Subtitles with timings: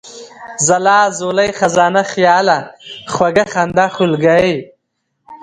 [0.65, 2.57] ځلا، ځولۍ، خزانه، خياله،
[3.13, 4.53] خوږه، خندا، خولگۍ،